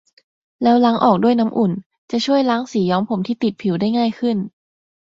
[0.63, 1.71] แล้วล้างออกด้วยน้ำอุ่น
[2.11, 4.37] จะช่วยล้างสีย้อมผมที่ติดผิวได้ง่ายขึ้น